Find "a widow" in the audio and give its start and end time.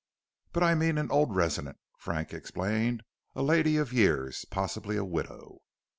4.97-5.59